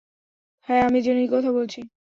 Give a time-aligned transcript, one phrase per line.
[0.67, 1.79] হ্যাঁ আমি জেনেই কথা বলছি!